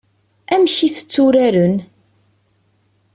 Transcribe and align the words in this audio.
Amek 0.53 0.77
i 0.87 0.89
t-tturaren? 0.95 1.75